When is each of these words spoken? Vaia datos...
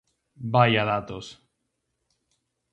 Vaia 0.53 0.83
datos... 0.91 1.25